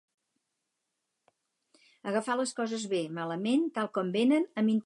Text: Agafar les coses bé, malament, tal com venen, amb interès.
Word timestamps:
Agafar 2.11 2.37
les 2.39 2.53
coses 2.61 2.87
bé, 2.95 3.01
malament, 3.19 3.65
tal 3.79 3.93
com 3.99 4.13
venen, 4.19 4.49
amb 4.49 4.59
interès. 4.59 4.79